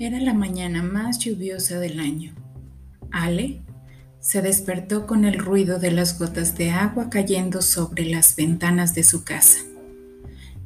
[0.00, 2.32] Era la mañana más lluviosa del año.
[3.10, 3.62] Ale
[4.20, 9.02] se despertó con el ruido de las gotas de agua cayendo sobre las ventanas de
[9.02, 9.58] su casa,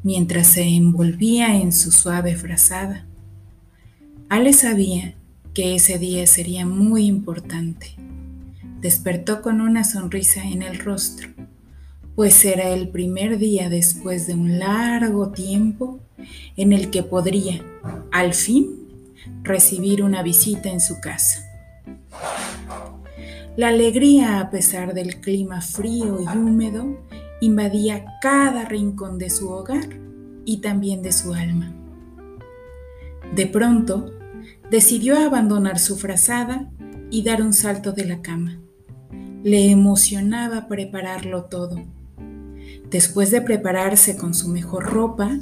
[0.03, 3.07] mientras se envolvía en su suave frazada.
[4.29, 5.15] Ale sabía
[5.55, 7.97] que ese día sería muy importante.
[8.83, 11.31] Despertó con una sonrisa en el rostro,
[12.15, 16.01] pues era el primer día después de un largo tiempo
[16.55, 17.63] en el que podría,
[18.11, 18.82] al fin,
[19.43, 21.49] recibir una visita en su casa.
[23.57, 26.99] La alegría, a pesar del clima frío y húmedo,
[27.41, 29.89] invadía cada rincón de su hogar
[30.45, 31.73] y también de su alma.
[33.35, 34.11] De pronto,
[34.71, 36.71] decidió abandonar su frazada
[37.11, 38.59] y dar un salto de la cama.
[39.43, 41.83] Le emocionaba prepararlo todo.
[42.91, 45.39] Después de prepararse con su mejor ropa,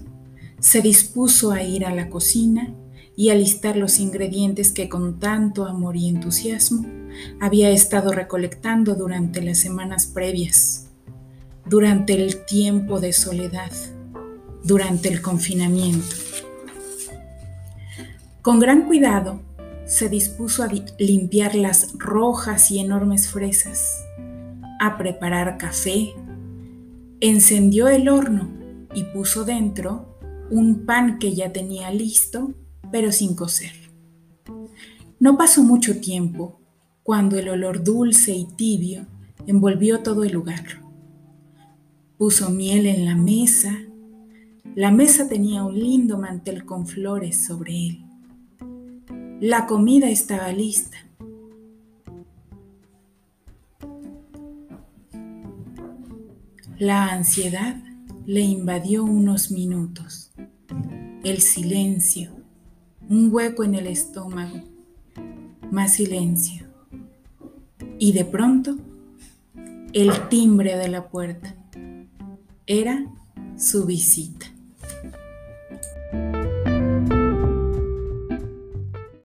[0.59, 2.75] se dispuso a ir a la cocina
[3.21, 6.87] y alistar los ingredientes que con tanto amor y entusiasmo
[7.39, 10.89] había estado recolectando durante las semanas previas,
[11.67, 13.73] durante el tiempo de soledad,
[14.65, 16.17] durante el confinamiento.
[18.41, 19.43] Con gran cuidado,
[19.85, 24.03] se dispuso a limpiar las rojas y enormes fresas,
[24.81, 26.15] a preparar café,
[27.21, 28.49] encendió el horno
[28.95, 32.55] y puso dentro un pan que ya tenía listo
[32.91, 33.73] pero sin coser.
[35.19, 36.61] No pasó mucho tiempo
[37.03, 39.07] cuando el olor dulce y tibio
[39.47, 40.65] envolvió todo el lugar.
[42.17, 43.77] Puso miel en la mesa.
[44.75, 48.05] La mesa tenía un lindo mantel con flores sobre él.
[49.41, 50.99] La comida estaba lista.
[56.79, 57.77] La ansiedad
[58.25, 60.33] le invadió unos minutos.
[61.25, 62.40] El silencio
[63.11, 64.61] un hueco en el estómago,
[65.73, 66.69] más silencio.
[67.99, 68.77] Y de pronto,
[69.93, 71.57] el timbre de la puerta.
[72.67, 73.05] Era
[73.57, 74.47] su visita.